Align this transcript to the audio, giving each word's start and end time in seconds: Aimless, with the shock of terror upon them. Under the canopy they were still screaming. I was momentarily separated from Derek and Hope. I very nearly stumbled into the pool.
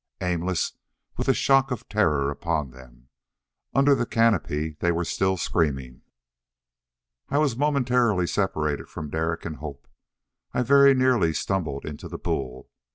Aimless, 0.19 0.73
with 1.15 1.27
the 1.27 1.33
shock 1.35 1.69
of 1.69 1.87
terror 1.87 2.31
upon 2.31 2.71
them. 2.71 3.09
Under 3.75 3.93
the 3.93 4.07
canopy 4.07 4.75
they 4.79 4.91
were 4.91 5.05
still 5.05 5.37
screaming. 5.37 6.01
I 7.29 7.37
was 7.37 7.55
momentarily 7.55 8.25
separated 8.25 8.89
from 8.89 9.11
Derek 9.11 9.45
and 9.45 9.57
Hope. 9.57 9.87
I 10.55 10.63
very 10.63 10.95
nearly 10.95 11.35
stumbled 11.35 11.85
into 11.85 12.07
the 12.07 12.17
pool. 12.17 12.71